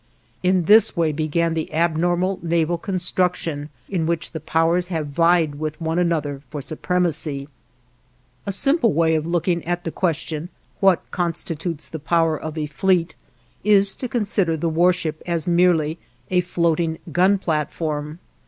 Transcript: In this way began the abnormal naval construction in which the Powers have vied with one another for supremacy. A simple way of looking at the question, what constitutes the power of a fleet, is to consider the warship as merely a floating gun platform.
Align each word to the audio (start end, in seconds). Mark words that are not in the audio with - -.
In 0.41 0.65
this 0.65 0.97
way 0.97 1.11
began 1.11 1.53
the 1.53 1.71
abnormal 1.71 2.39
naval 2.41 2.79
construction 2.79 3.69
in 3.87 4.07
which 4.07 4.31
the 4.31 4.39
Powers 4.39 4.87
have 4.87 5.05
vied 5.09 5.59
with 5.59 5.79
one 5.79 5.99
another 5.99 6.41
for 6.49 6.59
supremacy. 6.59 7.47
A 8.47 8.51
simple 8.51 8.93
way 8.93 9.13
of 9.13 9.27
looking 9.27 9.63
at 9.63 9.83
the 9.83 9.91
question, 9.91 10.49
what 10.79 11.11
constitutes 11.11 11.87
the 11.87 11.99
power 11.99 12.35
of 12.35 12.57
a 12.57 12.65
fleet, 12.65 13.13
is 13.63 13.93
to 13.93 14.07
consider 14.09 14.57
the 14.57 14.69
warship 14.69 15.21
as 15.27 15.45
merely 15.45 15.99
a 16.31 16.41
floating 16.41 16.97
gun 17.11 17.37
platform. 17.37 18.17